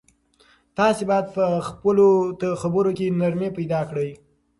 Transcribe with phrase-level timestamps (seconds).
[0.77, 2.05] تاسو باید په خپلو
[2.61, 4.09] خبرو کې نرمي پیدا کړئ.